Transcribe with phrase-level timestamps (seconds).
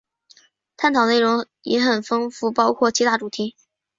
[0.77, 3.55] 探讨内容也很丰富，包含七大主题